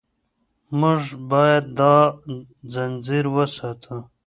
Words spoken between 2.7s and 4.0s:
ځنځیر وساتو.